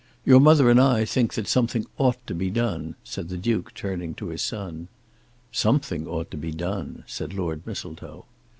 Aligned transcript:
"Your 0.25 0.39
mother 0.39 0.67
and 0.71 0.81
I 0.81 1.05
think, 1.05 1.35
that 1.35 1.47
something 1.47 1.85
ought 1.99 2.25
to 2.25 2.33
be 2.33 2.49
done," 2.49 2.95
said 3.03 3.29
the 3.29 3.37
Duke 3.37 3.71
turning 3.75 4.15
to 4.15 4.29
his 4.29 4.41
son. 4.41 4.87
"Something 5.51 6.07
ought 6.07 6.31
to 6.31 6.37
be 6.37 6.49
done," 6.51 7.03
said 7.05 7.35
Lord 7.35 7.61
Mistletoe. 7.67 8.25